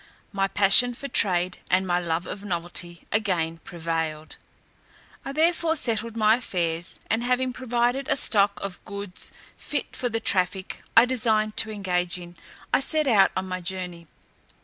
My 0.31 0.47
passion 0.47 0.95
for 0.95 1.07
trade, 1.07 1.59
and 1.69 1.85
my 1.85 1.99
love 1.99 2.25
of 2.25 2.43
novelty, 2.43 3.03
again 3.11 3.59
prevailed. 3.59 4.35
I 5.23 5.31
therefore 5.31 5.75
settled 5.75 6.17
my 6.17 6.37
affairs, 6.37 6.99
and 7.07 7.21
having 7.21 7.53
provided 7.53 8.07
a 8.09 8.17
stock 8.17 8.59
of 8.63 8.83
goods 8.83 9.31
fit 9.57 9.95
for 9.95 10.09
the 10.09 10.19
traffic 10.19 10.81
I 10.97 11.05
designed 11.05 11.55
to 11.57 11.69
engage 11.71 12.17
in, 12.17 12.35
I 12.73 12.79
set 12.79 13.05
out 13.05 13.29
on 13.37 13.47
my 13.47 13.61
journey. 13.61 14.07